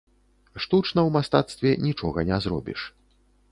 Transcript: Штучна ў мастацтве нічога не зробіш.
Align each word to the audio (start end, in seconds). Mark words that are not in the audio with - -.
Штучна 0.63 1.01
ў 1.07 1.17
мастацтве 1.17 1.75
нічога 1.89 2.27
не 2.33 2.37
зробіш. 2.49 2.81